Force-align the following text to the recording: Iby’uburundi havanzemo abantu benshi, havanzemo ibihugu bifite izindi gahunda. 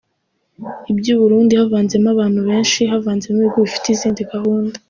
Iby’uburundi 0.91 1.53
havanzemo 1.61 2.07
abantu 2.15 2.39
benshi, 2.49 2.79
havanzemo 2.91 3.37
ibihugu 3.39 3.63
bifite 3.65 3.87
izindi 3.95 4.21
gahunda. 4.33 4.75